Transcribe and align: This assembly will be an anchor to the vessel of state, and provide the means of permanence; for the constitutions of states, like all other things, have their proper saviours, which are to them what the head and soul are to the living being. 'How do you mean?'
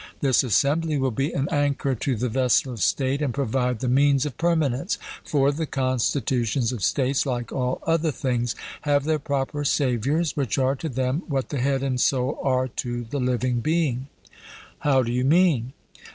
This 0.19 0.43
assembly 0.43 0.97
will 0.97 1.11
be 1.11 1.31
an 1.31 1.47
anchor 1.51 1.93
to 1.93 2.15
the 2.15 2.27
vessel 2.27 2.73
of 2.73 2.81
state, 2.81 3.21
and 3.21 3.31
provide 3.31 3.81
the 3.81 3.87
means 3.87 4.25
of 4.25 4.35
permanence; 4.35 4.97
for 5.23 5.51
the 5.51 5.67
constitutions 5.67 6.71
of 6.71 6.83
states, 6.83 7.23
like 7.23 7.51
all 7.51 7.83
other 7.85 8.09
things, 8.09 8.55
have 8.81 9.03
their 9.03 9.19
proper 9.19 9.63
saviours, 9.63 10.35
which 10.35 10.57
are 10.57 10.75
to 10.77 10.89
them 10.89 11.21
what 11.27 11.49
the 11.49 11.59
head 11.59 11.83
and 11.83 12.01
soul 12.01 12.39
are 12.41 12.67
to 12.67 13.03
the 13.03 13.19
living 13.19 13.59
being. 13.59 14.07
'How 14.79 15.03
do 15.03 15.11
you 15.11 15.23
mean?' 15.23 15.71